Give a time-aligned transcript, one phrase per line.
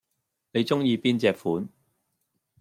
[0.53, 1.69] 你鍾意邊隻款